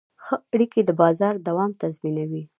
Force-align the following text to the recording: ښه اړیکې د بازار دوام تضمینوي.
ښه 0.23 0.35
اړیکې 0.53 0.81
د 0.85 0.89
بازار 1.01 1.33
دوام 1.47 1.71
تضمینوي. 1.81 2.43